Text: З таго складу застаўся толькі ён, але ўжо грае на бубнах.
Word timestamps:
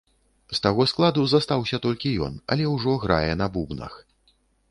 З 0.53 0.57
таго 0.65 0.85
складу 0.91 1.25
застаўся 1.33 1.77
толькі 1.85 2.15
ён, 2.29 2.33
але 2.55 2.63
ўжо 2.75 2.97
грае 3.05 3.33
на 3.45 3.51
бубнах. 3.59 3.93